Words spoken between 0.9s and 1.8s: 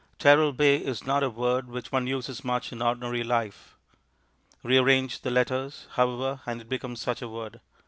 not a word